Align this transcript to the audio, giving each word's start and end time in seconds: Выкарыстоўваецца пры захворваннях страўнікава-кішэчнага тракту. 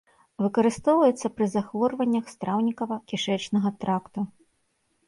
Выкарыстоўваецца 0.43 1.27
пры 1.35 1.45
захворваннях 1.57 2.33
страўнікава-кішэчнага 2.35 3.69
тракту. 3.85 4.31